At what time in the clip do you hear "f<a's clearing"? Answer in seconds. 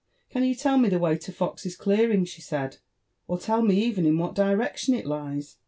1.31-2.25